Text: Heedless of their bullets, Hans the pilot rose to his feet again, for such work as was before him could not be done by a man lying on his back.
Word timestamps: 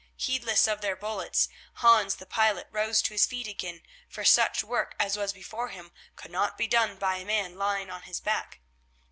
Heedless 0.17 0.67
of 0.67 0.81
their 0.81 0.95
bullets, 0.95 1.47
Hans 1.75 2.15
the 2.15 2.25
pilot 2.25 2.65
rose 2.71 3.03
to 3.03 3.13
his 3.13 3.27
feet 3.27 3.45
again, 3.47 3.83
for 4.09 4.25
such 4.25 4.63
work 4.63 4.95
as 4.99 5.15
was 5.15 5.31
before 5.31 5.67
him 5.67 5.91
could 6.15 6.31
not 6.31 6.57
be 6.57 6.65
done 6.65 6.97
by 6.97 7.17
a 7.17 7.23
man 7.23 7.55
lying 7.55 7.91
on 7.91 8.01
his 8.01 8.19
back. 8.19 8.61